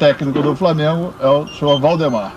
[0.00, 2.32] técnico do Flamengo é o senhor Valdemar.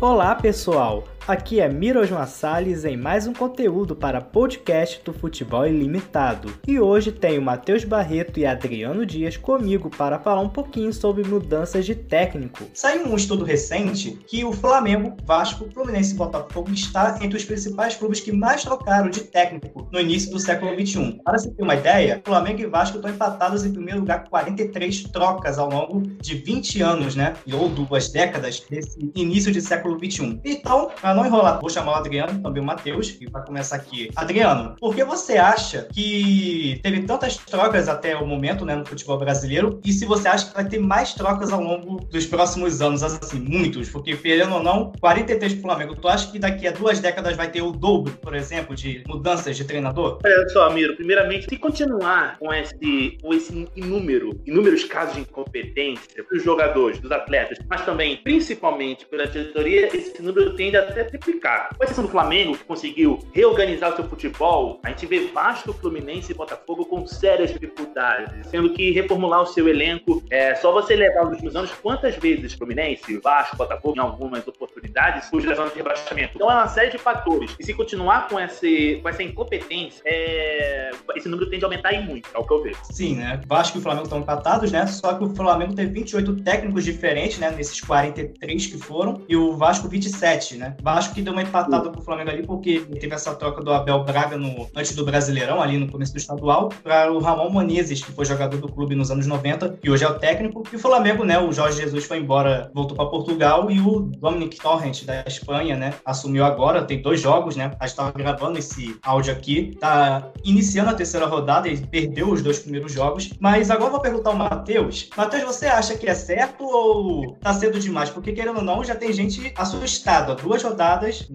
[0.00, 1.06] Olá, pessoal.
[1.30, 6.52] Aqui é Mirosma Salles em mais um conteúdo para podcast do Futebol Ilimitado.
[6.66, 11.86] E hoje tenho Matheus Barreto e Adriano Dias comigo para falar um pouquinho sobre mudanças
[11.86, 12.64] de técnico.
[12.74, 17.94] Saiu um estudo recente que o Flamengo, Vasco, Fluminense e Botafogo está entre os principais
[17.94, 21.20] clubes que mais trocaram de técnico no início do século XXI.
[21.24, 25.04] Para você ter uma ideia, Flamengo e Vasco estão empatados em primeiro lugar com 43
[25.04, 27.34] trocas ao longo de 20 anos, né?
[27.52, 30.40] Ou duas décadas desse início de século XXI.
[30.44, 34.10] Então, para não enrolar, vou chamar o Adriano, também o Matheus, e para começar aqui.
[34.16, 39.18] Adriano, por que você acha que teve tantas trocas até o momento, né, no futebol
[39.18, 39.80] brasileiro?
[39.84, 43.40] E se você acha que vai ter mais trocas ao longo dos próximos anos, assim,
[43.40, 43.88] muitos?
[43.88, 45.96] Porque, querendo ou não, 43 pro Flamengo.
[45.96, 49.56] Tu acha que daqui a duas décadas vai ter o dobro, por exemplo, de mudanças
[49.56, 50.18] de treinador?
[50.24, 56.24] Olha só, Amiro, primeiramente, se continuar com esse, com esse inúmero, inúmeros casos de incompetência
[56.30, 61.70] dos jogadores, dos atletas, mas também, principalmente, pela diretoria, esse número tende até triplicar.
[61.76, 66.32] Com exceção do Flamengo, que conseguiu reorganizar o seu futebol, a gente vê Vasco, Fluminense
[66.32, 71.24] e Botafogo com sérias dificuldades, sendo que reformular o seu elenco, é só você levar
[71.24, 76.32] nos últimos anos quantas vezes Fluminense, Vasco, Botafogo, em algumas oportunidades, surge zona de rebaixamento.
[76.34, 77.54] Então é uma série de fatores.
[77.58, 80.90] E se continuar com, esse, com essa incompetência, é...
[81.16, 82.78] esse número tende a aumentar e muito, é o que eu vejo.
[82.90, 83.40] Sim, né?
[83.46, 84.86] Vasco e o Flamengo estão empatados, né?
[84.86, 87.50] Só que o Flamengo teve 28 técnicos diferentes, né?
[87.50, 90.76] Nesses 43 que foram, e o Vasco 27, né?
[90.94, 94.36] Vasco que deu uma empatada pro Flamengo ali, porque teve essa troca do Abel Braga
[94.36, 98.24] no, antes do Brasileirão, ali no começo do estadual, para o Ramon Menezes, que foi
[98.24, 100.64] jogador do clube nos anos 90, e hoje é o técnico.
[100.72, 101.38] E o Flamengo, né?
[101.38, 105.94] O Jorge Jesus foi embora, voltou para Portugal, e o Dominic Torrent, da Espanha, né?
[106.04, 107.70] Assumiu agora, tem dois jogos, né?
[107.78, 112.42] A gente tava gravando esse áudio aqui, tá iniciando a terceira rodada, ele perdeu os
[112.42, 113.30] dois primeiros jogos.
[113.38, 115.08] Mas agora eu vou perguntar ao Matheus.
[115.16, 118.10] Matheus, você acha que é certo ou tá cedo demais?
[118.10, 120.34] Porque, querendo ou não, já tem gente assustada.
[120.34, 120.79] Duas rodadas,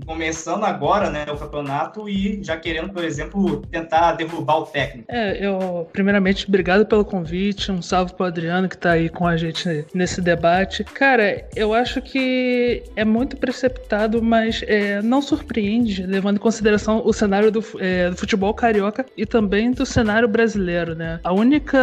[0.05, 5.05] começando agora, né, o campeonato e já querendo, por exemplo, tentar derrubar o técnico.
[5.09, 9.37] É, eu, primeiramente, obrigado pelo convite, um salve pro Adriano que tá aí com a
[9.37, 10.83] gente nesse debate.
[10.83, 17.13] Cara, eu acho que é muito precipitado, mas é, não surpreende, levando em consideração o
[17.13, 21.19] cenário do, é, do futebol carioca e também do cenário brasileiro, né?
[21.23, 21.77] A única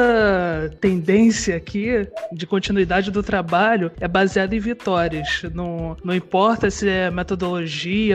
[0.80, 5.42] tendência aqui de continuidade do trabalho é baseada em vitórias.
[5.54, 7.51] Não, não importa se é metodologia,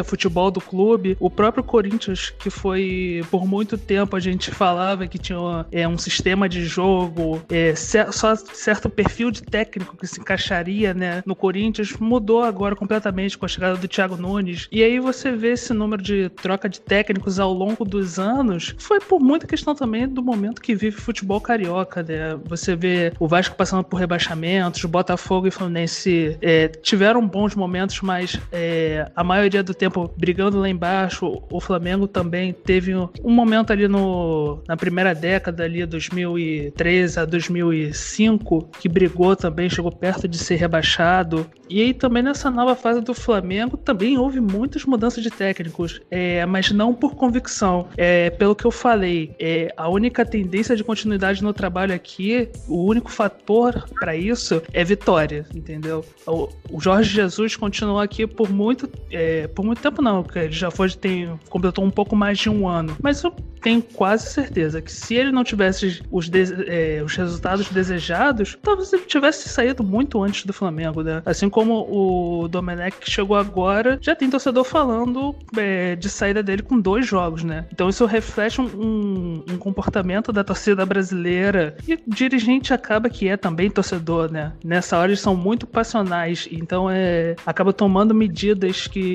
[0.03, 1.17] futebol do clube.
[1.19, 5.97] O próprio Corinthians, que foi por muito tempo a gente falava que tinha é, um
[5.97, 11.93] sistema de jogo, é, só certo perfil de técnico que se encaixaria né, no Corinthians,
[11.99, 14.67] mudou agora completamente com a chegada do Thiago Nunes.
[14.71, 18.99] E aí você vê esse número de troca de técnicos ao longo dos anos, foi
[18.99, 22.03] por muita questão também do momento que vive o futebol carioca.
[22.03, 22.37] Né?
[22.45, 28.39] Você vê o Vasco passando por rebaixamentos, Botafogo e Fluminense é, tiveram bons momentos, mas
[28.51, 31.41] é, a maioria do tempo brigando lá embaixo.
[31.51, 38.69] O Flamengo também teve um momento ali no, na primeira década, ali, 2013 a 2005,
[38.79, 41.45] que brigou também, chegou perto de ser rebaixado.
[41.69, 46.45] E aí também nessa nova fase do Flamengo também houve muitas mudanças de técnicos, é,
[46.45, 47.87] mas não por convicção.
[47.97, 52.85] É, pelo que eu falei, é, a única tendência de continuidade no trabalho aqui, o
[52.85, 56.05] único fator para isso é vitória, entendeu?
[56.25, 60.51] O, o Jorge Jesus continuou aqui por muito, é, por muito tempo não, que ele
[60.51, 64.79] já foi tem completou um pouco mais de um ano, mas eu tenho quase certeza
[64.79, 66.29] que se ele não tivesse os,
[66.67, 71.23] é, os resultados desejados, talvez ele tivesse saído muito antes do Flamengo, né?
[71.25, 76.79] Assim como o Domenech chegou agora, já tem torcedor falando é, de saída dele com
[76.79, 77.65] dois jogos, né?
[77.73, 83.35] Então isso reflete um, um, comportamento da torcida brasileira e o dirigente acaba que é
[83.35, 84.53] também torcedor, né?
[84.63, 89.06] Nessa hora eles são muito passionais, então é acaba tomando medidas que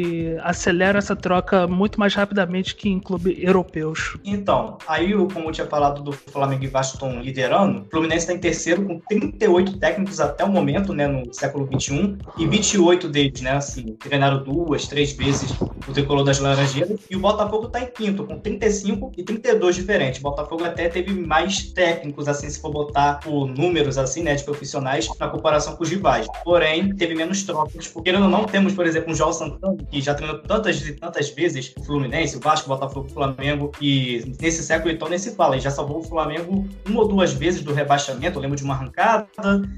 [0.42, 4.16] aceleram essa troca muito mais rapidamente que em clubes europeus.
[4.24, 8.38] Então, aí, como eu tinha falado do Flamengo e Vasco liderando, o Fluminense está em
[8.38, 13.52] terceiro com 38 técnicos até o momento, né, no século 21, e 28 deles, né,
[13.52, 18.24] assim, treinaram duas, três vezes o tricolor das Laranjeiras, e o Botafogo está em quinto,
[18.24, 20.20] com 35 e 32 diferentes.
[20.20, 24.44] O Botafogo até teve mais técnicos, assim, se for botar por números, assim, né, de
[24.44, 26.26] profissionais, na comparação com os rivais.
[26.44, 30.14] Porém, teve menos trocas, porque não, não temos, por exemplo, um João Santana, que já
[30.14, 34.62] treinou tantas e tantas vezes o Fluminense, o Vasco, o Botafogo, o Flamengo, e nesse
[34.62, 37.72] século então nem se fala, ele já salvou o Flamengo uma ou duas vezes do
[37.72, 39.26] rebaixamento, eu lembro de uma arrancada,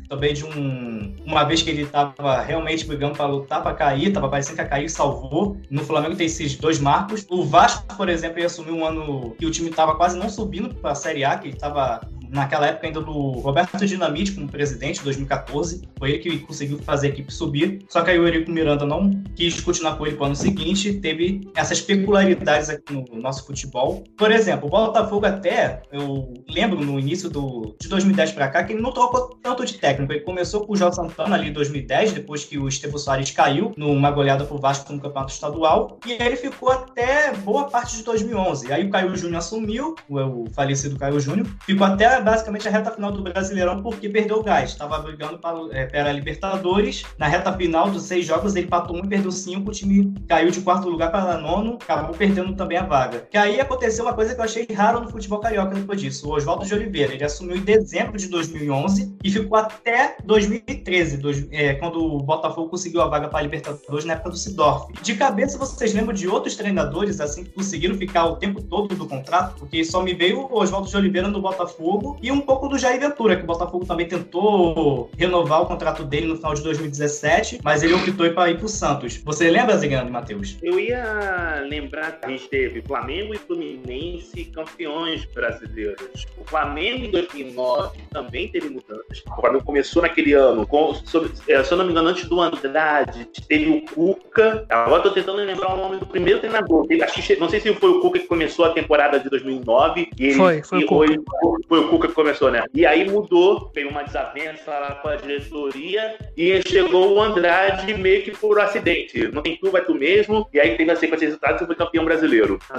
[0.09, 4.13] também de um, uma vez que ele estava realmente brigando para lutar para cair, cair,
[4.13, 5.57] tava parecendo que ia cair, salvou.
[5.71, 7.27] No Flamengo tem esses dois marcos.
[7.29, 10.75] O Vasco, por exemplo, ia assumir um ano que o time tava quase não subindo
[10.75, 12.01] para a Série A, que estava
[12.35, 15.83] naquela época ainda do Roberto Dinamite como presidente, 2014.
[15.99, 17.85] Foi ele que conseguiu fazer a equipe subir.
[17.89, 20.95] Só que aí o Eurico Miranda não quis continuar com ele para o ano seguinte.
[20.95, 24.03] Teve essas peculiaridades aqui no nosso futebol.
[24.17, 28.73] Por exemplo, o Botafogo até, eu lembro no início do, de 2010 para cá, que
[28.73, 30.13] ele não trocou tanto de técnico.
[30.13, 33.73] Ele começou com o João Santana ali em 2010, depois que o Estevo Soares caiu
[33.77, 35.99] numa goleada pro Vasco no Campeonato Estadual.
[36.05, 38.73] E ele ficou até boa parte de 2011.
[38.73, 43.13] Aí o Caio Júnior assumiu, o falecido Caio Júnior, ficou até basicamente a reta final
[43.13, 44.71] do Brasileirão porque perdeu o gás.
[44.71, 47.05] Estava brigando para, é, para a Libertadores.
[47.19, 49.71] Na reta final dos seis jogos, ele patou um e perdeu cinco.
[49.71, 53.27] O time caiu de quarto lugar para nono, acabou perdendo também a vaga.
[53.31, 56.29] Que aí aconteceu uma coisa que eu achei raro no futebol carioca depois disso.
[56.29, 61.47] O Oswaldo de Oliveira, ele assumiu em dezembro de 2011 e ficou até 2013, dois,
[61.51, 64.93] é, quando o Botafogo conseguiu a vaga para a Libertadores na época do Sidorf.
[65.03, 69.07] De cabeça, vocês lembram de outros treinadores assim que conseguiram ficar o tempo todo do
[69.07, 69.57] contrato?
[69.59, 73.01] Porque só me veio o Oswaldo de Oliveira no Botafogo e um pouco do Jair
[73.01, 77.83] Ventura, que o Botafogo também tentou renovar o contrato dele no final de 2017, mas
[77.83, 79.21] ele optou para ir para o Santos.
[79.25, 80.57] Você lembra, Zigano, Matheus?
[80.63, 86.27] Eu ia lembrar que a gente teve Flamengo e Fluminense campeões brasileiros.
[86.39, 89.23] O Flamengo em 2009 também teve mudanças.
[89.27, 92.41] O Flamengo começou naquele ano, com, sobre, é, se eu não me engano, antes do
[92.41, 94.67] Andrade, teve o Cuca.
[94.69, 96.87] Agora estou tentando lembrar o nome do primeiro treinador.
[97.03, 100.09] Acho que, não sei se foi o Cuca que começou a temporada de 2009.
[100.19, 101.07] E ele, foi, foi o Cuca.
[101.41, 102.65] Foi, foi o Cuca que começou, né?
[102.75, 108.23] E aí mudou, veio uma desavença lá com a diretoria e chegou o Andrade meio
[108.23, 109.29] que por acidente.
[109.29, 110.49] Não tem tu, vai tu mesmo.
[110.53, 112.59] E aí teve a sequência de resultados e foi campeão brasileiro.
[112.69, 112.79] Tá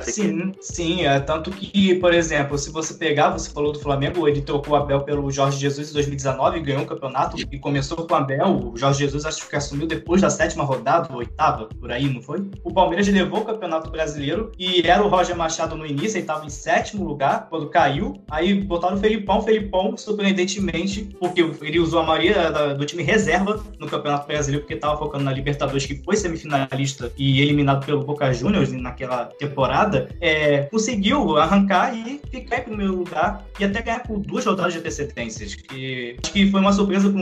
[0.00, 1.06] sim, sim.
[1.06, 4.76] É, tanto que, por exemplo, se você pegar, você falou do Flamengo, ele trocou o
[4.76, 8.72] Abel pelo Jorge Jesus em 2019, ganhou o um campeonato e começou com o Abel.
[8.72, 12.22] O Jorge Jesus acho que assumiu depois da sétima rodada, ou oitava, por aí, não
[12.22, 12.44] foi?
[12.62, 16.44] O Palmeiras levou o campeonato brasileiro e era o Roger Machado no início, ele estava
[16.44, 18.22] em sétimo lugar quando caiu.
[18.30, 23.64] Aí botaram o Felipão, Felipão, surpreendentemente, porque ele usou a maioria da, do time reserva
[23.78, 28.32] no Campeonato Brasileiro, porque estava focando na Libertadores, que foi semifinalista e eliminado pelo Boca
[28.32, 34.18] Juniors naquela temporada, é, conseguiu arrancar e ficar em primeiro lugar e até ganhar com
[34.18, 35.54] duas rodadas de antecedências.
[35.54, 37.12] Que acho que foi uma surpresa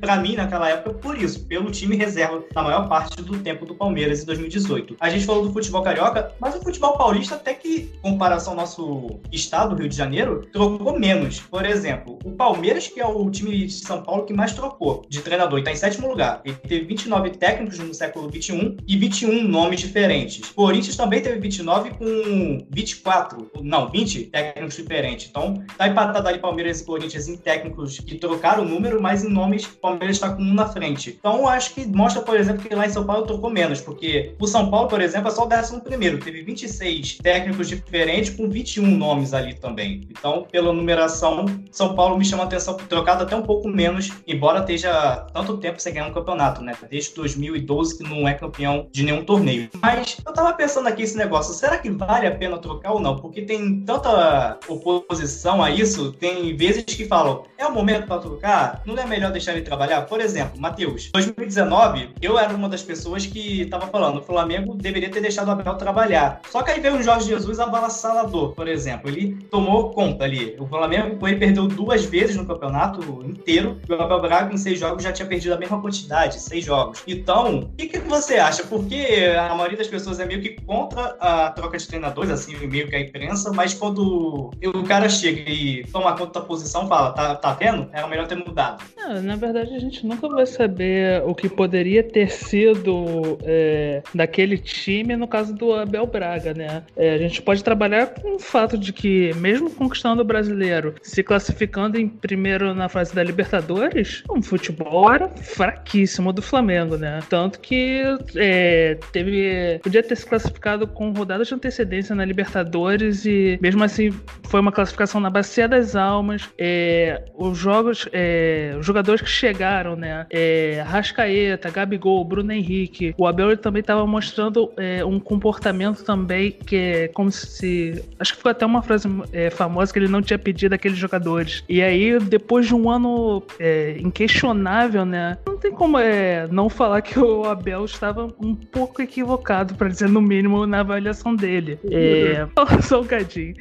[0.00, 3.74] para mim naquela época, por isso, pelo time reserva na maior parte do tempo do
[3.74, 4.96] Palmeiras em 2018.
[5.00, 8.58] A gente falou do futebol carioca, mas o futebol paulista, até que, em comparação ao
[8.58, 11.40] nosso estado, Rio de Janeiro, trocou trocou menos.
[11.40, 15.20] Por exemplo, o Palmeiras, que é o time de São Paulo que mais trocou de
[15.20, 16.40] treinador, está em sétimo lugar.
[16.44, 20.50] Ele teve 29 técnicos no século 21 e 21 nomes diferentes.
[20.50, 25.28] O Corinthians também teve 29 com 24, não, 20 técnicos diferentes.
[25.28, 29.28] Então, tá empatado ali Palmeiras e Corinthians em técnicos que trocaram o número, mas em
[29.28, 31.16] nomes, o Palmeiras está com um na frente.
[31.18, 34.46] Então, acho que mostra, por exemplo, que lá em São Paulo trocou menos, porque o
[34.46, 36.18] São Paulo, por exemplo, é só o décimo primeiro.
[36.18, 40.06] Teve 26 técnicos diferentes com 21 nomes ali também.
[40.10, 44.60] Então, pelo pela numeração, São Paulo me chama atenção trocado até um pouco menos, embora
[44.60, 46.72] esteja tanto tempo sem ganhar um campeonato, né?
[46.88, 49.68] Desde 2012 que não é campeão de nenhum torneio.
[49.80, 53.16] Mas eu tava pensando aqui esse negócio, será que vale a pena trocar ou não?
[53.16, 58.82] Porque tem tanta oposição a isso, tem vezes que falam, é o momento para trocar?
[58.86, 60.02] Não é melhor deixar ele trabalhar?
[60.02, 65.10] Por exemplo, Matheus, 2019, eu era uma das pessoas que tava falando, o Flamengo deveria
[65.10, 66.40] ter deixado o Abel trabalhar.
[66.50, 69.08] Só que aí veio o Jorge Jesus abalassalador, por exemplo.
[69.08, 70.51] Ele tomou conta ali.
[70.58, 73.80] O Flamengo ele perdeu duas vezes no campeonato inteiro.
[73.88, 77.02] E o Abel Braga, em seis jogos, já tinha perdido a mesma quantidade, seis jogos.
[77.06, 78.64] Então, o que, que você acha?
[78.64, 79.06] Porque
[79.38, 82.96] a maioria das pessoas é meio que contra a troca de treinadores, assim, meio que
[82.96, 87.52] a imprensa, mas quando o cara chega e toma conta da posição, fala, tá, tá
[87.54, 87.88] vendo?
[87.92, 88.82] Era melhor ter mudado.
[89.22, 95.16] Na verdade, a gente nunca vai saber o que poderia ter sido é, daquele time
[95.16, 96.82] no caso do Abel Braga, né?
[96.96, 100.94] É, a gente pode trabalhar com o fato de que, mesmo conquistando o Brasil brasileiro
[101.02, 107.20] se classificando em primeiro na fase da Libertadores, o futebol era fraquíssimo do Flamengo, né?
[107.28, 108.02] Tanto que
[108.36, 109.78] é, teve.
[109.82, 114.12] Podia ter se classificado com rodadas de antecedência na Libertadores e mesmo assim
[114.48, 116.48] foi uma classificação na Bacia das Almas.
[116.58, 120.26] É, os jogos, é, os jogadores que chegaram, né?
[120.30, 126.76] É, Rascaeta, Gabigol, Bruno Henrique, o Abel também estava mostrando é, um comportamento também que
[126.76, 128.02] é como se.
[128.18, 131.64] Acho que ficou até uma frase é, famosa que ele não tinha pedir daqueles jogadores.
[131.68, 135.38] E aí, depois de um ano é, inquestionável, né?
[135.46, 140.08] Não tem como é, não falar que o Abel estava um pouco equivocado, para dizer
[140.08, 141.78] no mínimo, na avaliação dele.
[141.90, 142.46] É,
[142.82, 143.54] só um cadinho.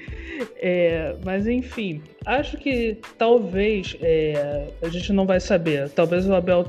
[0.57, 5.89] É, mas enfim, acho que talvez é, a gente não vai saber.
[5.89, 6.65] Talvez o Abel,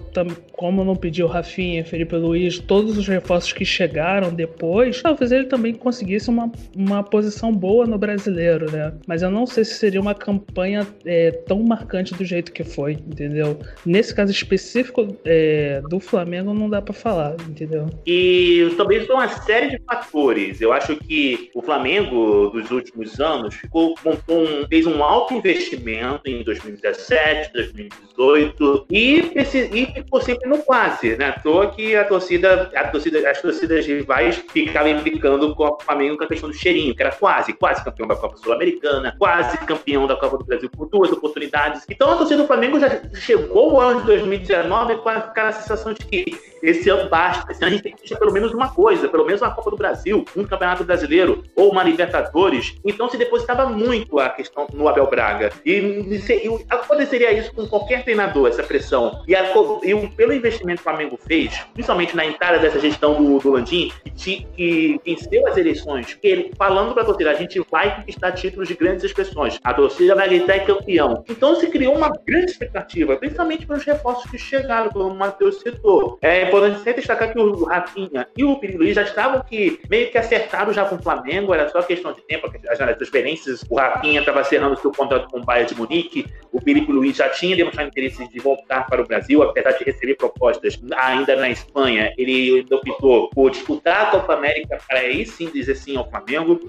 [0.53, 5.75] como não pediu Rafinha, Felipe Luiz, todos os reforços que chegaram depois, talvez ele também
[5.75, 8.93] conseguisse uma, uma posição boa no brasileiro, né?
[9.07, 12.93] Mas eu não sei se seria uma campanha é, tão marcante do jeito que foi,
[12.93, 13.59] entendeu?
[13.85, 17.89] Nesse caso específico é, do Flamengo, não dá para falar, entendeu?
[18.07, 20.61] E também são uma série de fatores.
[20.61, 26.23] Eu acho que o Flamengo, dos últimos anos, ficou, montou um, fez um alto investimento
[26.27, 29.33] em 2017, 2018 e,
[29.73, 31.29] e ficou sempre no quase, né?
[31.29, 36.17] À toa que a torcida, a torcida, as torcidas rivais ficavam implicando com o Flamengo
[36.17, 40.07] com a questão do cheirinho, que era quase, quase campeão da Copa Sul-Americana, quase campeão
[40.07, 41.85] da Copa do Brasil por duas oportunidades.
[41.89, 46.05] Então a torcida do Flamengo já chegou ao ano de 2019 com aquela sensação de
[46.05, 49.09] que esse ano basta, esse ano a gente tem que ter pelo menos uma coisa,
[49.09, 52.77] pelo menos uma Copa do Brasil, um Campeonato Brasileiro ou uma Libertadores.
[52.85, 55.32] Então se depositava muito a questão no Abel Braga.
[55.65, 59.23] E, e aconteceria isso com qualquer treinador, essa pressão.
[59.27, 63.39] E, a, e pelo investimento que o Flamengo fez, principalmente na entrada dessa gestão do,
[63.39, 67.97] do Landim, que, que venceu as eleições, ele, falando para a torcida, a gente vai
[67.97, 69.59] conquistar títulos de grandes expressões.
[69.63, 71.25] A torcida vai gritar é campeão.
[71.29, 76.19] Então se criou uma grande expectativa, principalmente pelos reforços que chegaram, como o Matheus citou.
[76.21, 80.19] É importante sempre destacar que o Rafinha e o Luiz já estavam que meio que
[80.19, 83.65] acertaram já com o Flamengo, era só questão de tempo, as transferências.
[83.69, 87.29] O Rafinha estava cerrando seu contrato com o Bayern de Munique, o Felipe Luiz já
[87.31, 92.13] tinha demonstrado interesse de voltar para o Brasil, apesar de receber propostas ainda na Espanha.
[92.19, 96.61] Ele optou por disputar a Copa América para aí sim dizer sim ao Flamengo.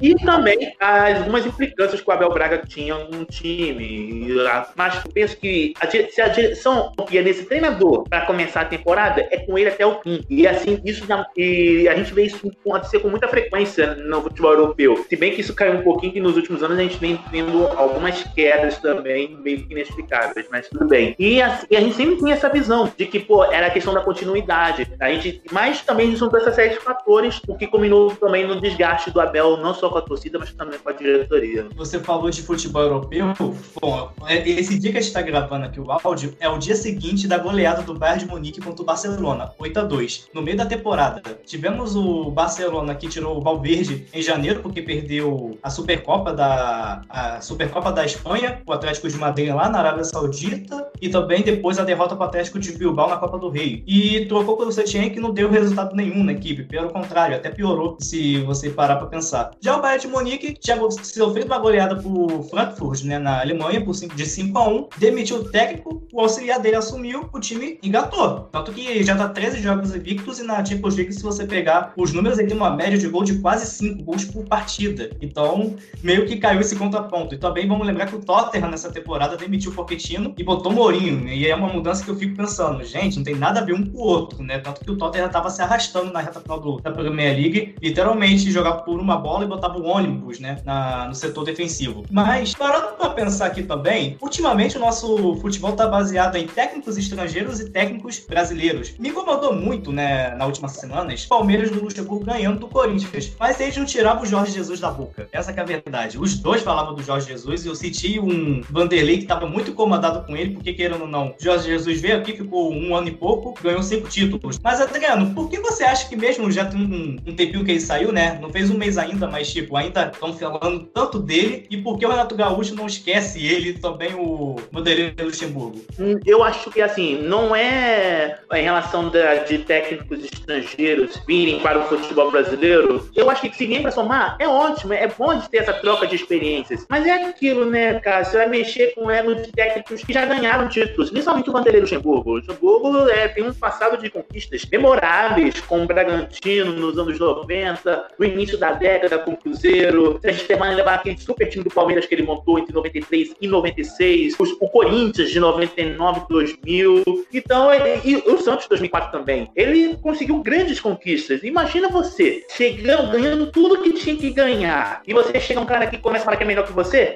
[0.00, 4.28] E também algumas implicâncias que o Abel Braga tinha no time.
[4.76, 9.38] Mas penso que a, se a direção confia nesse treinador para começar a temporada, é
[9.38, 10.24] com ele até o fim.
[10.28, 14.52] E assim, isso já, e a gente vê isso acontecer com muita frequência no futebol
[14.52, 15.04] europeu.
[15.08, 17.66] Se bem que isso caiu um pouquinho, que nos últimos anos a gente vem vendo
[18.02, 21.14] algumas quedas também meio que inexplicáveis, mas tudo bem.
[21.18, 23.94] E a, e a gente sempre tinha essa visão de que, pô, era a questão
[23.94, 24.90] da continuidade.
[25.00, 29.20] A gente, mas também são essa série fatores, o que combinou também no desgaste do
[29.20, 31.66] Abel, não só com a torcida, mas também com a diretoria.
[31.76, 33.32] Você falou de futebol europeu.
[33.80, 36.74] Bom, é, esse dia que a gente está gravando aqui o áudio é o dia
[36.74, 40.56] seguinte da goleada do Bayern de Munique contra o Barcelona, 8 a 2 No meio
[40.56, 46.32] da temporada, tivemos o Barcelona que tirou o Valverde em janeiro porque perdeu a Supercopa
[46.32, 51.42] da a Supercopa da Espanha, o Atlético de Madrid lá na Arábia Saudita e também
[51.42, 53.82] depois a derrota para o Atlético de Bilbao na Copa do Rei.
[53.86, 57.96] E trocou pelo Setien que não deu resultado nenhum na equipe, pelo contrário, até piorou
[58.00, 59.50] se você parar para pensar.
[59.60, 63.94] Já o Bayern de Munique tinha sofrido uma goleada por Frankfurt, né, na Alemanha, por
[63.94, 68.48] 5, de 5 a 1, demitiu o técnico, o auxiliar dele assumiu, o time engatou.
[68.52, 72.12] Tanto que já tá 13 jogos invictos e na Champions League, se você pegar os
[72.12, 75.10] números, ele tem uma média de gol de quase 5 gols por partida.
[75.20, 77.34] Então, meio que caiu esse contraponto.
[77.34, 81.28] E também vamos lembrar que o Tottenham nessa temporada demitiu o Pochettino e botou Mourinho.
[81.28, 83.84] E é uma mudança que eu fico pensando, gente, não tem nada a ver um
[83.84, 84.58] com o outro, né?
[84.58, 88.50] Tanto que o Tottenham tava se arrastando na reta final do, da Premier League, literalmente
[88.50, 90.60] jogar por uma bola e botava o ônibus, né?
[90.64, 92.04] Na, no setor defensivo.
[92.10, 97.60] Mas, parando pra pensar aqui também, ultimamente o nosso futebol tá baseado em técnicos estrangeiros
[97.60, 98.94] e técnicos brasileiros.
[98.98, 103.32] Me incomodou muito, né, na últimas semanas, Palmeiras do Luxemburgo ganhando do Corinthians.
[103.38, 105.28] Mas eles não tiravam o Jorge Jesus da boca.
[105.32, 106.18] Essa é a verdade.
[106.18, 110.24] Os dois falavam do Jorge Jesus e eu senti um Vanderlei que estava muito incomodado
[110.26, 113.54] com ele, porque querendo ou não, Jorge Jesus veio aqui, ficou um ano e pouco,
[113.62, 114.58] ganhou cinco títulos.
[114.62, 117.80] Mas, Adriano, por que você acha que mesmo já tem um, um tempinho que ele
[117.80, 118.38] saiu, né?
[118.40, 121.66] Não fez um mês ainda, mas, tipo, ainda estão falando tanto dele.
[121.70, 125.80] E por que o Renato Gaúcho não esquece ele também, o Vanderlei Luxemburgo?
[125.98, 131.80] Hum, eu acho que, assim, não é em relação da, de técnicos estrangeiros virem para
[131.80, 133.08] o futebol brasileiro.
[133.14, 136.06] Eu acho que se vem para somar, é ótimo, é bom de ter essa troca
[136.06, 136.86] de experiências.
[136.88, 138.24] Mas é aquilo, né, cara?
[138.24, 141.80] Você vai mexer com o ego de técnicos que já ganharam títulos, principalmente o Vanderlei
[141.80, 142.30] Luxemburgo.
[142.30, 148.08] O Luxemburgo é, tem um passado de conquistas memoráveis com o Bragantino nos anos 90,
[148.18, 150.18] no início da década com o Cruzeiro.
[150.20, 154.52] Terminar levar aquele super time do Palmeiras que ele montou entre 93 e 96, os,
[154.60, 157.26] o Corinthians de 99 e 2000.
[157.32, 157.68] Então,
[158.04, 159.50] e o Santos de 2004 também.
[159.54, 161.42] Ele conseguiu grandes conquistas.
[161.42, 165.02] Imagina você chegando, ganhando tudo que tinha que ganhar.
[165.06, 167.14] E você chega um cara que começa a falar que é melhor que você?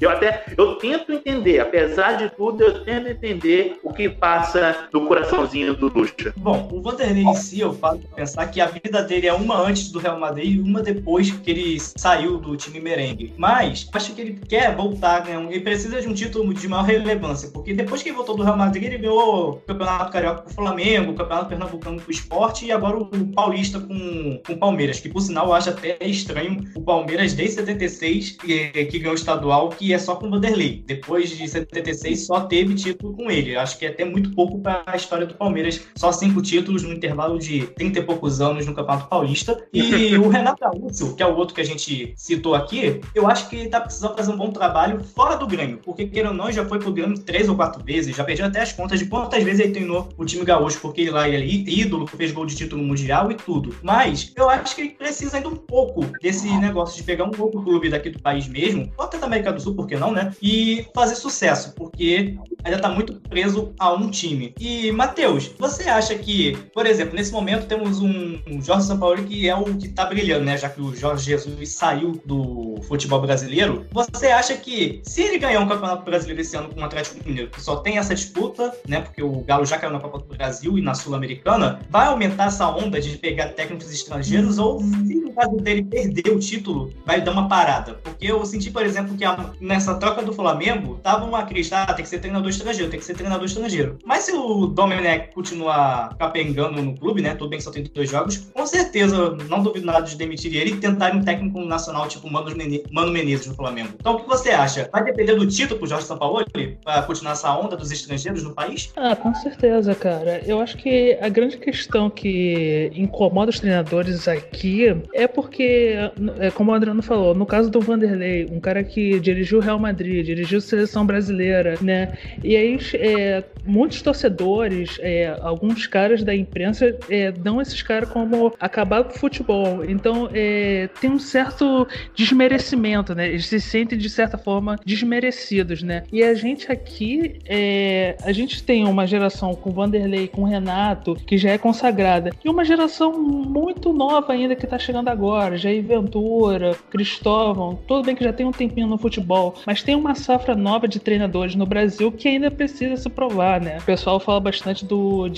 [0.00, 5.06] Eu até eu tento entender, apesar de tudo, eu tento entender o que passa no
[5.06, 6.32] coraçãozinho do Lucha.
[6.36, 9.90] Bom, o Vanderlei em si, eu falo pensar que a vida dele é uma antes
[9.90, 13.32] do Real Madrid e uma depois que ele saiu do time merengue.
[13.36, 15.42] Mas acho que ele quer voltar, né?
[15.50, 18.56] ele precisa de um título de maior relevância, porque depois que ele voltou do Real
[18.56, 22.66] Madrid, ele ganhou o Campeonato Carioca com o Flamengo, o Campeonato Pernambucano com o Esporte
[22.66, 26.64] e agora o Paulista com, com o Palmeiras, que por sinal eu acho até estranho
[26.74, 30.82] o Palmeiras desde 76, que, que ganhou o estadual, que é só com o Vanderlei.
[30.86, 33.56] Depois de 76 só teve título com ele.
[33.56, 36.92] Acho que é até muito pouco para a história do Palmeiras, só cinco títulos no
[36.92, 39.62] intervalo de 30 e poucos anos no Campeonato Paulista.
[39.72, 43.48] E o Renato Gaúcho, que é o outro que a gente citou aqui, eu acho
[43.48, 46.52] que ele tá precisando fazer um bom trabalho fora do Grêmio, porque queira ou não,
[46.52, 49.42] já foi pro Grêmio três ou quatro vezes, já perdi até as contas de quantas
[49.42, 52.56] vezes ele treinou o time gaúcho, porque ele lá ele é ídolo, fez gol de
[52.56, 53.74] título mundial e tudo.
[53.82, 57.62] Mas eu acho que ele precisa ainda um pouco desse negócio de pegar um outro
[57.62, 60.34] clube daqui do país mesmo, até da América do Sul, por que não, né?
[60.42, 64.54] E fazer sucesso, porque ainda tá muito preso a um time.
[64.58, 69.54] E, Matheus, você acha que, por exemplo, nesse momento temos um, Jorge Sampaoli que é
[69.54, 70.56] o que tá brilhando, né?
[70.56, 73.86] Já que o Jorge Jesus saiu do futebol brasileiro.
[73.92, 77.50] Você acha que se ele ganhar um campeonato brasileiro esse ano com o Atlético Mineiro,
[77.50, 79.00] que só tem essa disputa, né?
[79.00, 82.68] Porque o Galo já caiu na Copa do Brasil e na Sul-Americana, vai aumentar essa
[82.68, 87.32] onda de pegar técnicos estrangeiros ou se no caso dele perder o título, vai dar
[87.32, 87.94] uma parada?
[87.94, 91.92] Porque eu senti, por exemplo, que a, nessa troca do Flamengo, tava uma crise, ah,
[91.92, 93.98] tem que ser treinador estrangeiro, tem que ser treinador estrangeiro.
[94.04, 97.34] Mas se o Domenech continuar capengando no clube, né?
[97.34, 100.72] Tudo bem que só tem dois jogos, com certeza, não duvido nada de demitir ele
[100.72, 102.50] e tentar um técnico nacional tipo Mano,
[102.90, 103.90] Mano Menezes no Flamengo.
[103.96, 104.88] Então, o que você acha?
[104.92, 108.92] Vai depender do título pro Jorge Sampaoli para continuar essa onda dos estrangeiros no país?
[108.96, 110.42] Ah, com certeza, cara.
[110.46, 115.96] Eu acho que a grande questão que incomoda os treinadores aqui é porque,
[116.38, 119.78] é, como o Adriano falou, no caso do Vanderlei, um cara que dirigiu o Real
[119.78, 122.12] Madrid, dirigiu a seleção brasileira, né?
[122.42, 128.52] E aí é, muitos torcedores, é, alguns caras da imprensa é, dão esses caras como
[128.58, 129.84] acabar com o futebol.
[129.84, 133.28] Então é, tem um certo desmerecimento, né?
[133.28, 136.04] Eles se sentem de certa forma desmerecidos, né?
[136.12, 141.36] E a gente aqui, é, a gente tem uma geração com Vanderlei, com Renato, que
[141.38, 146.76] já é consagrada, e uma geração muito nova ainda que tá chegando agora, Jair Ventura,
[146.90, 150.86] Cristóvão, tudo bem que já tem um tempinho no futebol, mas tem uma safra nova
[150.88, 153.78] de treinadores no Brasil que ainda precisa se provar, né?
[153.78, 155.28] O pessoal fala bastante do,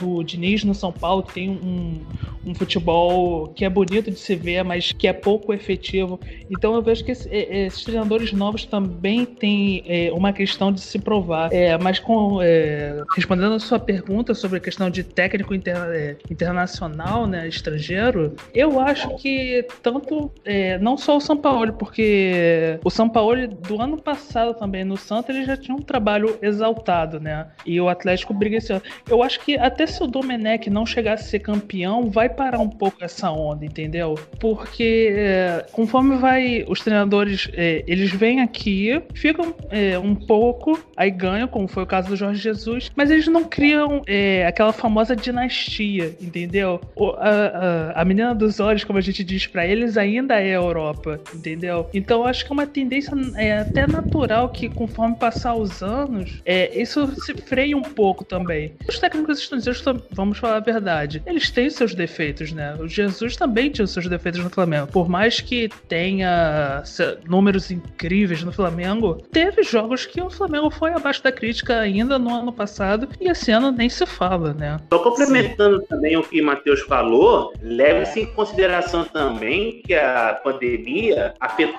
[0.00, 2.00] do Diniz no São Paulo, que tem um,
[2.46, 6.20] um futebol que é bonito de se ver, mas que é pouco efetivo.
[6.50, 10.98] Então eu vejo que esse, esses treinadores novos também têm é, uma questão de se
[10.98, 11.52] provar.
[11.52, 17.26] É, mas com, é, respondendo a sua pergunta sobre a questão de técnico é, internacional,
[17.26, 23.08] né, estrangeiro, eu acho que tanto, é, não só o São Paulo, porque o São
[23.08, 27.45] Paulo do ano passado também no Santos ele já tinha um trabalho exaltado, né?
[27.64, 28.82] E o Atlético briga esse ano.
[29.08, 32.68] Eu acho que até se o Domenech não chegasse a ser campeão, vai parar um
[32.68, 34.14] pouco essa onda, entendeu?
[34.38, 41.10] Porque é, conforme vai os treinadores, é, eles vêm aqui, ficam é, um pouco, aí
[41.10, 45.14] ganham, como foi o caso do Jorge Jesus, mas eles não criam é, aquela famosa
[45.14, 46.80] dinastia, entendeu?
[46.94, 50.50] O, a, a, a, menina dos olhos, como a gente diz para eles, ainda é
[50.50, 51.88] a Europa, entendeu?
[51.92, 56.80] Então acho que é uma tendência é, até natural que conforme passar os anos, é,
[56.80, 58.74] isso se freia um pouco também.
[58.88, 62.76] Os técnicos estrangeiros, vamos falar a verdade, eles têm seus defeitos, né?
[62.78, 64.86] O Jesus também tinha seus defeitos no Flamengo.
[64.88, 66.82] Por mais que tenha
[67.28, 72.34] números incríveis no Flamengo, teve jogos que o Flamengo foi abaixo da crítica ainda no
[72.34, 74.78] ano passado e esse ano nem se fala, né?
[74.92, 75.86] Só complementando Sim.
[75.86, 81.34] também o que o Matheus falou, leve-se em consideração também que a pandemia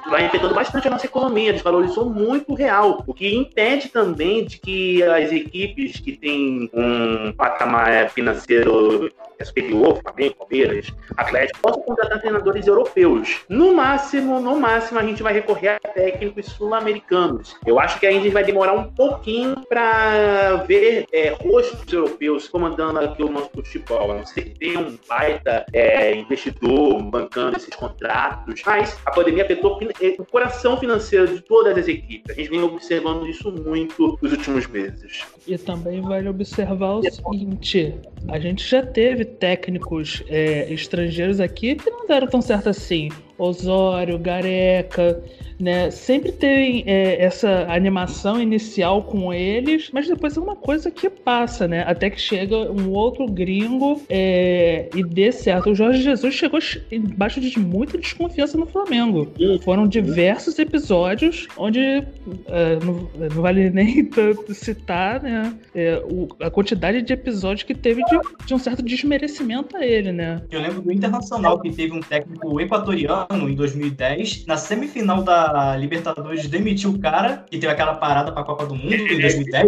[0.09, 4.59] vai afetando bastante a nossa economia, desvalorizou muito o real, o que impede também de
[4.59, 9.09] que as equipes que têm um patamar financeiro
[9.45, 13.41] superior, Flamengo, Palmeiras, Atlético, possam contratar treinadores europeus.
[13.49, 17.55] No máximo, no máximo, a gente vai recorrer a técnicos sul-americanos.
[17.65, 22.99] Eu acho que a gente vai demorar um pouquinho para ver é, rostos europeus comandando
[22.99, 24.15] aqui o nosso futebol.
[24.15, 29.79] Não ser que tem um baita é, investidor bancando esses contratos, mas a pandemia afetou
[30.19, 32.31] o coração financeiro de todas as equipes.
[32.31, 35.25] A gente vem observando isso muito nos últimos meses.
[35.47, 37.93] E também vale observar o seguinte:
[38.27, 43.09] a gente já teve técnicos é, estrangeiros aqui que não deram tão certo assim.
[43.37, 45.21] Osório, Gareca,
[45.59, 45.89] né?
[45.91, 51.67] Sempre tem é, essa animação inicial com eles, mas depois é uma coisa que passa,
[51.67, 51.83] né?
[51.87, 55.71] Até que chega um outro gringo é, e dê certo.
[55.71, 56.59] O Jorge Jesus chegou
[56.91, 59.27] embaixo de muita desconfiança no Flamengo.
[59.63, 65.53] Foram diversos episódios onde é, não, não, vale nem tanto citar, né?
[65.73, 70.11] É, o, a quantidade de episódios que teve de, de, um certo desmerecimento a ele,
[70.11, 70.41] né?
[70.51, 74.45] Eu lembro do Internacional que teve um técnico equatoriano Peruano em 2010.
[74.45, 78.93] Na semifinal da Libertadores demitiu o cara, que teve aquela parada pra Copa do Mundo
[78.93, 79.67] em 2010.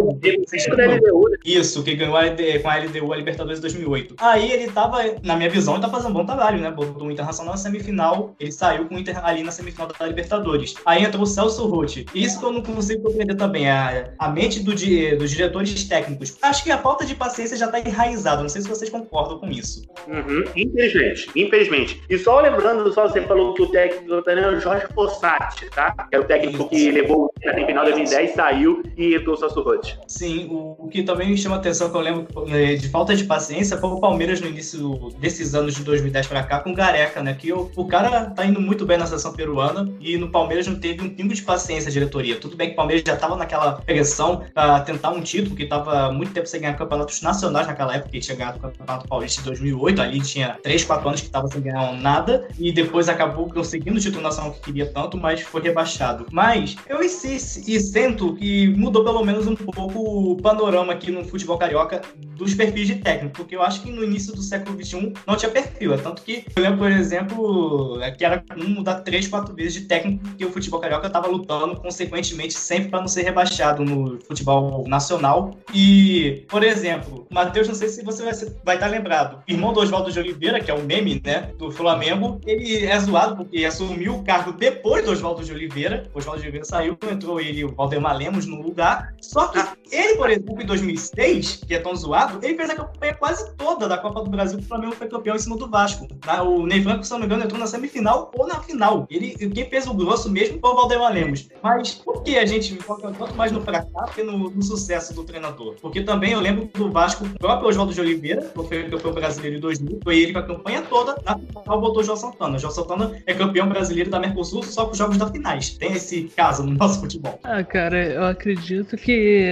[1.44, 4.14] Isso, que ganhou a LD, com a LDU a Libertadores em 2008.
[4.18, 6.70] Aí ele tava, na minha visão, ele tá fazendo um bom trabalho, né?
[6.70, 10.74] Botou o Internacional na semifinal, ele saiu com o Inter ali na semifinal da Libertadores.
[10.84, 12.06] Aí entrou o Celso Rotti.
[12.14, 16.36] Isso que eu não consigo compreender também, a, a mente do, dos diretores técnicos.
[16.42, 19.48] Acho que a falta de paciência já tá enraizada, não sei se vocês concordam com
[19.50, 19.82] isso.
[20.08, 20.44] Uhum.
[20.56, 22.02] Infelizmente, infelizmente.
[22.08, 25.92] E só lembrando, só você falou que o técnico do é o Jorge Fossati, tá?
[26.08, 29.60] Que é o técnico que levou na final de 2010, saiu e entrou o Celso.
[30.06, 33.24] Sim, o, o que também me chama atenção, que eu lembro é, de falta de
[33.24, 37.22] paciência, foi o Palmeiras no início desses anos de 2010 para cá com o Gareca,
[37.22, 37.34] né?
[37.34, 40.78] Que o, o cara tá indo muito bem na seleção peruana e no Palmeiras não
[40.78, 42.36] teve um pingo de paciência a diretoria.
[42.36, 46.10] Tudo bem que o Palmeiras já tava naquela pressão para tentar um título, que tava
[46.12, 49.44] muito tempo sem ganhar campeonatos nacionais naquela época, que tinha ganhado o Campeonato Paulista em
[49.44, 53.96] 2008, ali tinha 3, 4 anos que tava sem ganhar nada e depois acabou conseguindo
[53.96, 56.26] o título nacional que queria tanto, mas foi rebaixado.
[56.30, 61.24] Mas eu insisto e sinto que mudou pelo menos um pouco o panorama aqui no
[61.24, 62.00] futebol carioca
[62.36, 65.50] dos perfis de técnico, porque eu acho que no início do século XXI não tinha
[65.50, 65.92] perfil.
[65.92, 69.74] É tanto que eu lembro, por exemplo, é que era um mudar três, quatro vezes
[69.74, 74.18] de técnico, porque o futebol carioca estava lutando consequentemente sempre para não ser rebaixado no
[74.22, 75.54] futebol nacional.
[75.74, 79.80] E, por exemplo, Matheus, não sei se você vai, ser, vai estar lembrado, irmão do
[79.80, 84.16] Oswaldo de Oliveira, que é o meme, né, do Flamengo, ele é zoado porque assumiu
[84.16, 86.08] o cargo depois do Oswaldo de Oliveira.
[86.14, 89.14] O Oswaldo de Oliveira saiu, entrou ele o Valdemar Lemos no lugar.
[89.20, 89.58] Só que
[89.90, 93.88] ele, por exemplo, em 2006, que é tão zoado, ele fez a campanha quase toda
[93.88, 96.06] da Copa do Brasil, que o Flamengo foi campeão em cima do Vasco.
[96.20, 96.42] Tá?
[96.42, 99.06] O Ney Franco, se não me engano, entrou na semifinal ou na final.
[99.10, 101.48] Ele, quem fez o grosso mesmo foi o Valdemar Lemos.
[101.62, 105.24] Mas por que a gente foca tanto mais no fracasso que no, no, sucesso do
[105.24, 105.76] treinador?
[105.80, 109.56] Porque também eu lembro do Vasco, o próprio Oswaldo de Oliveira, que foi campeão brasileiro
[109.56, 112.56] em 2000, foi ele com a campanha toda, na final botou o João Santana.
[112.56, 115.70] O João Santana é campeão brasileiro da Mercosul só com os jogos da finais.
[115.70, 117.38] Tem esse caso no nosso futebol.
[117.44, 119.44] Ah, cara, eu acredito que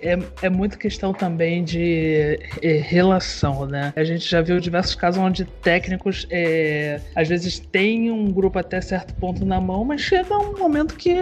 [0.00, 3.92] é, é muito questão também de é, relação, né?
[3.96, 8.80] A gente já viu diversos casos onde técnicos é, às vezes têm um grupo até
[8.80, 11.14] certo ponto na mão, mas chega um momento que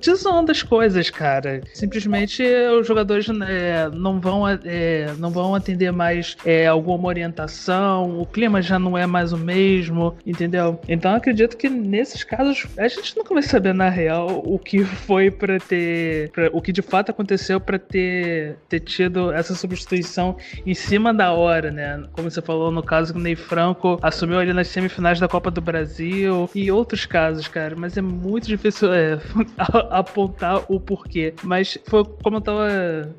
[0.00, 1.60] desanda as coisas, cara.
[1.72, 2.42] Simplesmente
[2.78, 6.36] os jogadores é, não, vão, é, não vão atender mais
[6.70, 10.80] alguma orientação, o clima já não é mais o mesmo, entendeu?
[10.88, 15.30] Então acredito que nesses casos a gente nunca vai saber na real o que foi
[15.30, 16.30] para ter.
[16.30, 21.32] Pra, o que de fato aconteceu para ter, ter tido essa substituição em cima da
[21.32, 22.02] hora, né?
[22.12, 25.60] Como você falou no caso do Ney Franco assumiu ali nas semifinais da Copa do
[25.60, 27.74] Brasil e outros casos, cara.
[27.76, 29.18] Mas é muito difícil é,
[29.90, 31.34] apontar o porquê.
[31.42, 32.68] Mas foi como eu tava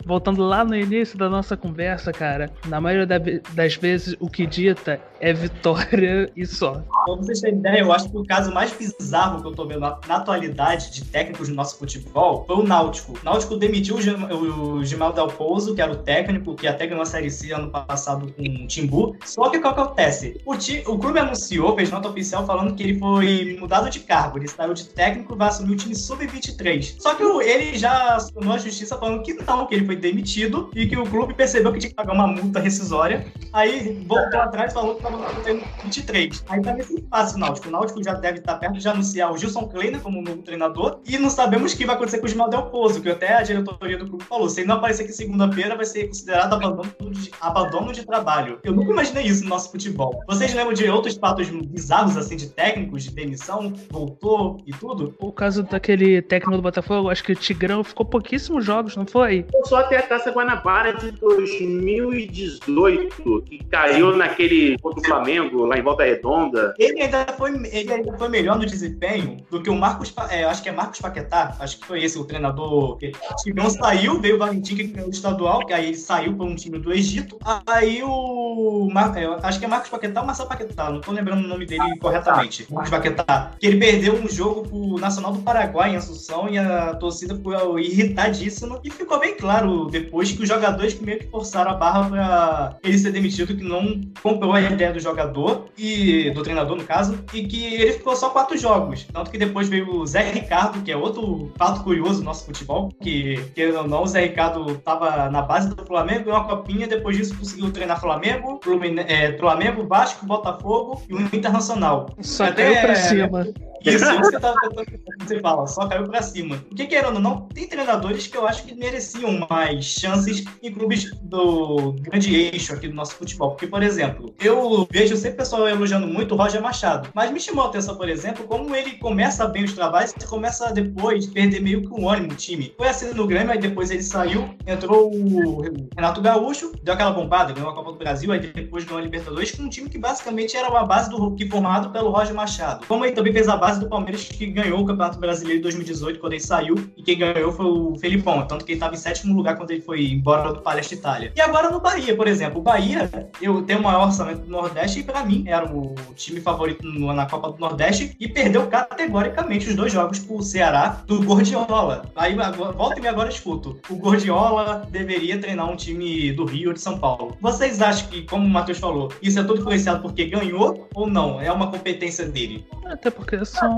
[0.06, 2.50] voltando lá no início da nossa conversa, cara.
[2.68, 3.08] Na maioria
[3.54, 6.84] das vezes o que dita é vitória e só.
[7.06, 9.82] Pra vocês terem ideia, eu acho que o caso mais bizarro que eu tô vendo
[9.82, 13.14] na, na atualidade de técnicos do nosso futebol foi o Náutico.
[13.14, 17.02] O Náutico demitiu o, o Gimal Del Pouso, que era o técnico, que até ganhou
[17.02, 19.16] a Série C ano passado com o Timbu.
[19.26, 20.40] Só que o que acontece?
[20.46, 24.38] O, ti, o clube anunciou, fez nota oficial falando que ele foi mudado de cargo.
[24.38, 26.96] Ele saiu de técnico vai assumir o time sub-23.
[27.00, 30.86] Só que ele já assinou a justiça falando que não, que ele foi demitido e
[30.86, 33.26] que o clube percebeu que tinha que pagar uma multa rescisória.
[33.54, 36.44] Aí voltou atrás e falou que estava no 23.
[36.48, 37.71] Aí tá nesse o Náutico.
[37.72, 41.18] O Náutico já deve estar perto de anunciar o Gilson Kleiner como novo treinador e
[41.18, 43.98] não sabemos o que vai acontecer com o Ismael Del Pozo, que até a diretoria
[43.98, 44.50] do clube falou.
[44.50, 48.60] Se ele não aparecer aqui segunda-feira, vai ser considerado abandono de, abandono de trabalho.
[48.62, 50.22] Eu nunca imaginei isso no nosso futebol.
[50.28, 55.16] Vocês lembram de outros fatos bizarros, assim, de técnicos, de demissão, voltou e tudo?
[55.20, 59.46] O caso daquele técnico do Botafogo, acho que o Tigrão ficou pouquíssimos jogos, não foi?
[59.64, 65.82] Só até a Taça Guanabara de 2018, que caiu naquele contra o Flamengo, lá em
[65.82, 66.74] Volta Redonda.
[66.78, 70.62] Ele ainda foi, ele ainda foi melhor no desempenho do que o Marcos, é, acho
[70.62, 72.98] que é Marcos Paquetá, acho que foi esse o treinador.
[73.02, 76.46] O Tigrão saiu, veio o Valentim, que ganhou o estadual, que aí ele saiu para
[76.46, 77.38] um time do Egito.
[77.66, 78.90] Aí o.
[79.16, 81.98] É, acho que é Marcos Paquetá ou Marcelo Paquetá, não tô lembrando o nome dele
[82.00, 82.68] corretamente.
[82.72, 83.52] Marcos Paquetá.
[83.60, 87.80] Que ele perdeu um jogo pro Nacional do Paraguai em Assunção e a torcida ficou
[87.80, 88.80] irritadíssima.
[88.84, 92.98] E ficou bem claro depois que os jogadores meio que forçaram a barra para ele
[92.98, 97.44] ser demitido, que não comprou a ideia do jogador e do treinador, no caso, e
[97.52, 99.06] que ele ficou só quatro jogos.
[99.12, 102.90] Tanto que depois veio o Zé Ricardo, que é outro fato curioso do nosso futebol,
[103.02, 106.88] que, querendo ou não, o Zé Ricardo tava na base do Flamengo, ganhou uma copinha,
[106.88, 112.10] depois disso conseguiu treinar Flamengo, Flamengo, é, Flamengo Vasco, Botafogo e o Internacional.
[112.22, 113.48] Só Até, caiu pra cima.
[113.84, 114.86] Isso, eu tava tentando
[115.28, 116.58] você fala, só caiu pra cima.
[116.68, 121.12] Porque, querendo ou não, tem treinadores que eu acho que mereciam mais chances em clubes
[121.24, 123.52] do grande eixo aqui do nosso futebol.
[123.52, 127.10] Porque, por exemplo, eu vejo sempre o pessoal elogiando muito o Roger Machado.
[127.14, 130.72] Mas me chamou a atenção, por exemplo, como ele começa bem os trabalhos e começa
[130.72, 132.74] depois perder meio que um ânimo no time.
[132.78, 135.62] Foi assim no Grêmio, aí depois ele saiu, entrou o
[135.96, 139.52] Renato Gaúcho, deu aquela bombada, ganhou a Copa do Brasil, aí depois ganhou a Libertadores
[139.52, 142.86] com um time que basicamente era uma base do que formado pelo Roger Machado.
[142.88, 146.20] Como ele também fez a base do Palmeiras que ganhou o Campeonato Brasileiro em 2018,
[146.20, 149.36] quando ele saiu, e quem ganhou foi o Felipão, tanto que ele estava em sétimo
[149.36, 151.34] lugar quando ele foi embora do Palestra Itália.
[151.36, 153.10] E agora no Bahia, por exemplo, o Bahia,
[153.42, 157.26] eu tenho o maior orçamento do Nordeste e para mim era o time favorito na
[157.32, 162.06] Copa do Nordeste e perdeu categoricamente os dois jogos pro Ceará do Gordiola.
[162.16, 163.80] Aí volta e me agora escuto.
[163.90, 167.38] O Gordiola deveria treinar um time do Rio ou de São Paulo.
[167.40, 171.40] Vocês acham que, como o Matheus falou, isso é tudo influenciado porque ganhou ou não?
[171.40, 172.66] É uma competência dele?
[172.86, 173.76] Até porque são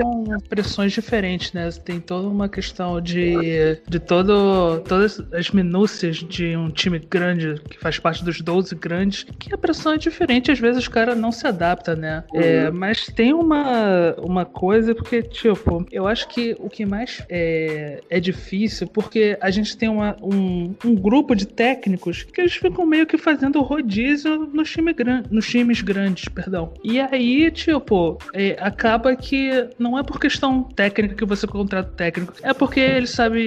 [0.49, 1.69] pressões diferentes, né?
[1.85, 7.79] Tem toda uma questão de, de todo, todas as minúcias de um time grande, que
[7.79, 11.31] faz parte dos 12 grandes, que a pressão é diferente, às vezes o cara não
[11.31, 12.23] se adapta, né?
[12.33, 12.43] É, uhum.
[12.43, 18.01] É, mas tem uma, uma coisa, porque, tipo, eu acho que o que mais é,
[18.09, 22.85] é difícil, porque a gente tem uma, um, um grupo de técnicos que eles ficam
[22.85, 26.73] meio que fazendo rodízio nos, time gran, nos times grandes, perdão.
[26.83, 32.33] E aí, tipo, é, acaba que não é por questão técnica que você contrata técnico,
[32.41, 33.43] é porque ele sabe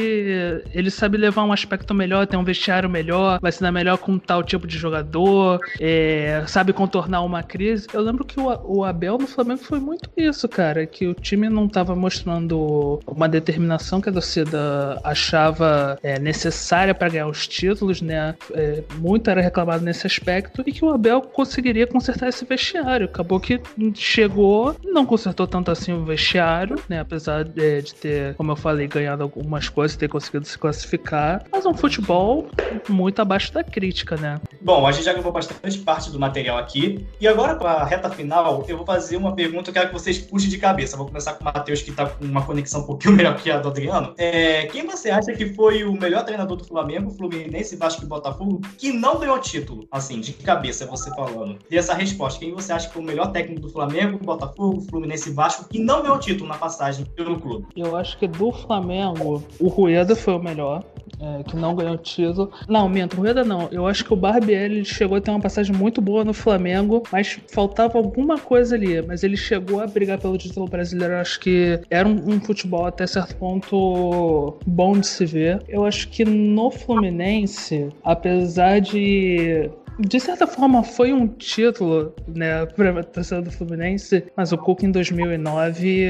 [0.73, 4.19] ele sabe levar um aspecto melhor, tem um vestiário melhor, vai se dar melhor com
[4.19, 7.87] tal tipo de jogador, é, sabe contornar uma crise.
[7.93, 11.49] Eu lembro que o, o Abel no Flamengo foi muito isso, cara, que o time
[11.49, 18.01] não estava mostrando uma determinação que a torcida achava é, necessária para ganhar os títulos,
[18.01, 18.35] né?
[18.53, 23.07] É, muito era reclamado nesse aspecto e que o Abel conseguiria consertar esse vestiário.
[23.07, 23.61] Acabou que
[23.95, 27.01] chegou, não consertou tanto assim o vestiário né?
[27.01, 31.45] Apesar de, de, ter, como eu falei, ganhado algumas coisas, ter conseguido se classificar.
[31.51, 32.49] Mas um futebol
[32.89, 34.41] muito abaixo da crítica, né?
[34.61, 37.07] Bom, a gente já gravou bastante parte do material aqui.
[37.21, 40.19] E agora, para a reta final, eu vou fazer uma pergunta eu quero que vocês
[40.19, 40.97] puxem de cabeça.
[40.97, 43.59] Vou começar com o Matheus, que está com uma conexão um pouquinho melhor que a
[43.59, 44.15] do Adriano.
[44.19, 48.61] É, quem você acha que foi o melhor treinador do Flamengo, Fluminense, Vasco e Botafogo,
[48.79, 49.87] que não ganhou título?
[49.91, 51.59] Assim, de cabeça, você falando.
[51.71, 55.31] E essa resposta, quem você acha que foi o melhor técnico do Flamengo, Botafogo, Fluminense
[55.31, 57.67] e Vasco, que não ganhou título na passagem pelo clube?
[57.77, 60.85] Eu acho que do Flamengo, o Rueda foi o melhor,
[61.21, 62.51] é, que não ganhou título.
[62.69, 63.69] Não, minto, Rueda não.
[63.71, 67.39] Eu acho que o Barbieri chegou a ter uma passagem muito boa no Flamengo, mas
[67.49, 69.01] faltava alguma coisa ali.
[69.03, 71.15] Mas ele chegou a brigar pelo título brasileiro.
[71.15, 75.63] Eu acho que era um, um futebol até certo ponto bom de se ver.
[75.69, 83.01] Eu acho que no Fluminense, apesar de de certa forma foi um título, né, para
[83.01, 86.07] a torcida do Fluminense, mas o Cuca em 2009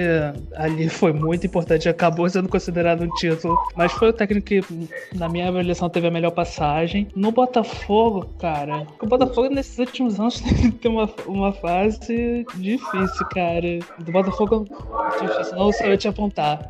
[0.55, 4.61] ali foi muito importante, acabou sendo considerado um título, mas foi o técnico que,
[5.15, 7.09] na minha avaliação, teve a melhor passagem.
[7.15, 10.41] No Botafogo, cara, o Botafogo nesses últimos anos
[10.81, 13.79] tem uma, uma fase difícil, cara.
[14.01, 14.67] Do Botafogo,
[15.21, 16.69] difícil, não sei eu te apontar.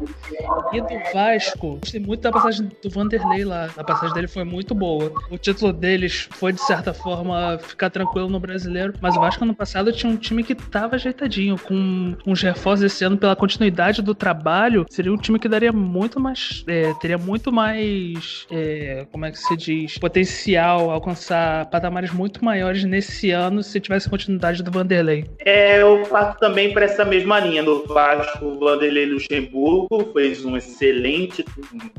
[0.72, 4.74] E do Vasco, gostei muito da passagem do Vanderlei lá, a passagem dele foi muito
[4.74, 5.12] boa.
[5.30, 8.92] O título deles foi, de certa forma, forma ficar tranquilo no brasileiro.
[9.00, 13.04] Mas o Vasco ano passado tinha um time que tava ajeitadinho, com uns reforços esse
[13.04, 14.84] ano pela continuidade do trabalho.
[14.90, 16.64] Seria um time que daria muito mais.
[16.66, 18.44] É, teria muito mais.
[18.50, 19.98] É, como é que se diz?
[19.98, 25.26] Potencial alcançar patamares muito maiores nesse ano se tivesse continuidade do Vanderlei.
[25.44, 27.62] É, eu faço também para essa mesma linha.
[27.62, 31.44] No Vasco, Vanderlei Luxemburgo fez um excelente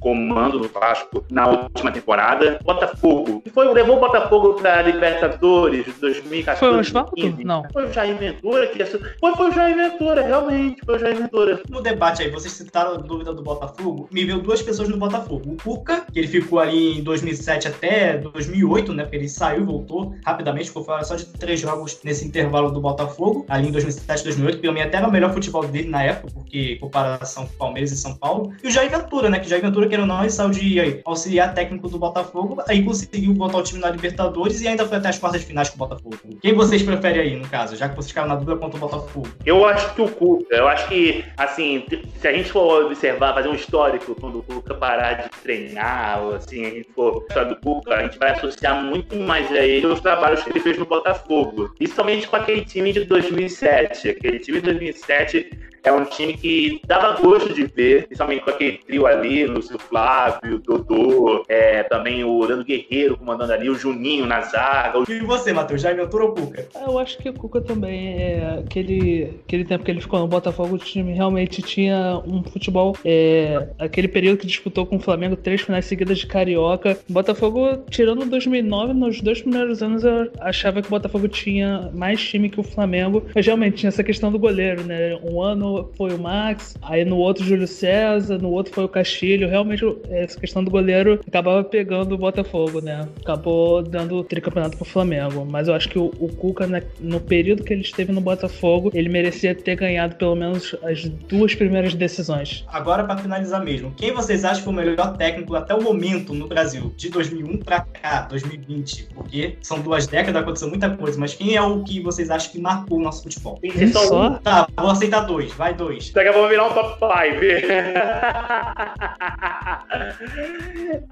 [0.01, 2.59] comando do Vasco na última temporada.
[2.65, 6.59] Botafogo, que foi, levou o Botafogo para Libertadores 2014.
[6.59, 7.43] Foi o Oswaldo?
[7.43, 7.63] Não.
[7.71, 11.61] Foi o Jair Ventura que foi, foi o Jair Ventura, realmente, foi o Jair Ventura.
[11.69, 15.51] No debate aí, vocês citaram a dúvida do Botafogo, me veio duas pessoas no Botafogo.
[15.51, 19.65] O Cuca, que ele ficou ali em 2007 até 2008, né, porque ele saiu e
[19.65, 24.23] voltou rapidamente, ficou fora só de três jogos nesse intervalo do Botafogo, ali em 2007,
[24.23, 27.53] 2008, que pra mim até era o melhor futebol dele na época, porque comparação com
[27.55, 28.53] Palmeiras e São Paulo.
[28.63, 31.01] E o Jair Ventura, né, que Jair Ventura, querendo ou não, ele saiu de aí,
[31.05, 35.09] auxiliar técnico do Botafogo, aí conseguiu botar o time na Libertadores e ainda foi até
[35.09, 36.17] as quartas de finais com o Botafogo.
[36.41, 39.27] Quem vocês preferem aí, no caso, já que vocês ficaram na dúvida contra o Botafogo?
[39.45, 40.55] Eu acho que o Cuca.
[40.55, 41.85] Eu acho que, assim,
[42.19, 46.35] se a gente for observar, fazer um histórico quando o Cuca parar de treinar, ou
[46.35, 49.99] assim, a gente for do Cuca, a gente vai associar muito mais a ele os
[49.99, 51.73] trabalhos que ele fez no Botafogo.
[51.77, 54.09] Principalmente com aquele time de 2007.
[54.09, 58.77] Aquele time de 2007 é um time que dava gosto de ver, principalmente com aquele
[58.77, 64.41] trio ali, Lúcio Flávio, Dodô, é, também o Orlando Guerreiro comandando ali, o Juninho na
[64.41, 64.99] zaga.
[65.07, 66.67] E você, Matheus, já inventou o Cuca?
[66.75, 70.75] Eu acho que o Cuca também, é, aquele, aquele tempo que ele ficou no Botafogo,
[70.75, 75.61] o time realmente tinha um futebol, é, aquele período que disputou com o Flamengo três
[75.61, 76.97] finais seguidas de Carioca.
[77.09, 82.21] O Botafogo, tirando 2009, nos dois primeiros anos eu achava que o Botafogo tinha mais
[82.21, 85.17] time que o Flamengo, mas realmente tinha essa questão do goleiro, né?
[85.23, 89.49] Um ano foi o Max, aí no outro Júlio César, no outro foi o Castilho.
[89.49, 93.07] Realmente essa questão do goleiro acabava pegando o Botafogo, né?
[93.21, 95.45] Acabou dando o tricampeonato pro Flamengo.
[95.49, 98.91] Mas eu acho que o, o Cuca, né, no período que ele esteve no Botafogo,
[98.93, 102.65] ele merecia ter ganhado pelo menos as duas primeiras decisões.
[102.67, 106.33] Agora, para finalizar mesmo, quem vocês acham que foi o melhor técnico até o momento
[106.33, 106.93] no Brasil?
[106.95, 109.09] De 2001 para cá, 2020?
[109.13, 112.59] Porque são duas décadas, aconteceu muita coisa, mas quem é o que vocês acham que
[112.59, 113.59] marcou o nosso futebol?
[113.61, 114.35] Tem só um.
[114.35, 116.11] Tá, vou aceitar dois, vai dois.
[116.11, 117.07] Daqui a pouco virar um top 5.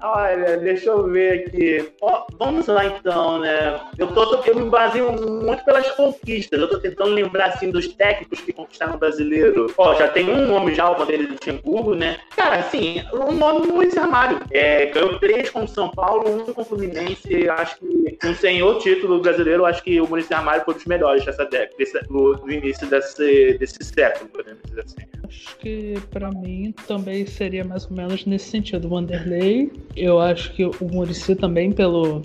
[0.02, 1.92] Olha, deixa eu ver aqui.
[2.38, 3.80] Vamos lá então, né?
[3.98, 6.60] Eu, tô, eu me baseio muito pelas conquistas.
[6.60, 9.72] Eu tô tentando lembrar assim dos técnicos que conquistaram o brasileiro.
[9.76, 12.18] Ó, já tem um nome já, o Vanderlei Luxemburgo, né?
[12.36, 14.40] Cara, assim, o nome Luiz Armário.
[14.50, 17.48] É, ganhou três com o São Paulo, um com o Fluminense.
[17.50, 21.24] Acho que um senhor título brasileiro, acho que o Maurício Armário foi um dos melhores
[21.24, 24.96] dessa década, desse, do, do, início desse, desse século, podemos dizer assim.
[25.24, 28.88] Acho que para mim também seria mais ou menos nesse sentido.
[28.88, 32.22] Vanderlei, eu acho que o Murici também pelo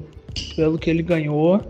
[0.55, 1.61] pelo que ele ganhou.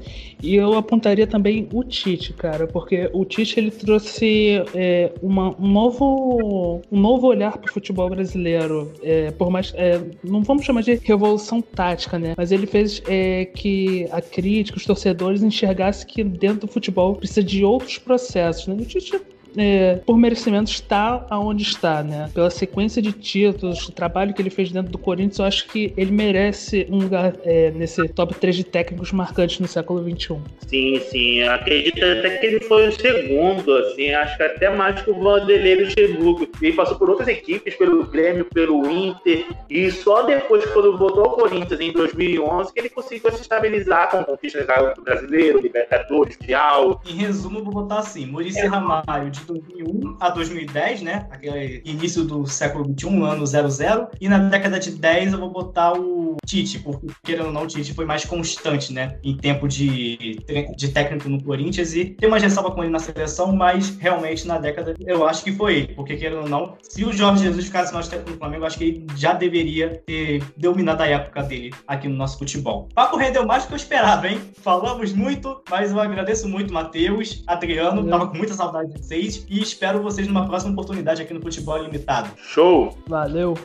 [0.41, 5.67] E eu apontaria também o Tite, cara, porque o Tite ele trouxe é, uma, um,
[5.67, 8.91] novo, um novo olhar para o futebol brasileiro.
[9.04, 12.34] É, por mais, é, não vamos chamar de revolução tática, né?
[12.36, 17.43] Mas ele fez é, que a crítica, os torcedores enxergassem que dentro do futebol precisa
[17.43, 18.65] de outros processos.
[18.67, 18.75] Né?
[18.80, 19.21] O Tite
[19.57, 22.29] é, por merecimento, está aonde está, né?
[22.33, 25.93] Pela sequência de títulos, o trabalho que ele fez dentro do Corinthians, eu acho que
[25.97, 30.37] ele merece um lugar é, nesse top 3 de técnicos marcantes no século XXI.
[30.67, 31.41] Sim, sim.
[31.43, 35.83] Acredito até que ele foi o segundo, assim, acho que até mais que o Vanderlei
[35.83, 36.47] Luxemburgo.
[36.61, 41.31] Ele passou por outras equipes, pelo Grêmio, pelo Inter, e só depois, quando voltou ao
[41.31, 47.01] Corinthians em 2011, que ele conseguiu se estabilizar com conquistas do brasileiro, Libertadores, Mundial.
[47.05, 48.67] Em resumo, vou botar assim: Maurício é.
[48.67, 51.27] Ramalho, de de 2001 a 2010, né?
[51.30, 54.08] Aquele início do século 21, ano 00.
[54.19, 57.67] E na década de 10 eu vou botar o Tite, porque querendo ou não, o
[57.67, 59.17] Tite foi mais constante, né?
[59.23, 60.39] Em tempo de,
[60.75, 61.93] de técnico no Corinthians.
[61.95, 65.51] E tem uma ressalva com ele na seleção, mas realmente na década eu acho que
[65.51, 65.93] foi ele.
[65.93, 68.77] Porque querendo ou não, se o Jorge Jesus ficasse mais tempo no Flamengo, eu acho
[68.77, 72.88] que ele já deveria ter dominado a época dele aqui no nosso futebol.
[72.93, 74.39] Papo rendeu mais do que eu esperava, hein?
[74.62, 78.08] Falamos muito, mas eu agradeço muito, Matheus, Adriano.
[78.08, 81.41] Tava com muita saudade de vocês vocês e espero vocês numa próxima oportunidade aqui no
[81.41, 82.32] Futebol Limitado.
[82.38, 82.98] Show!
[83.08, 83.56] Valeu!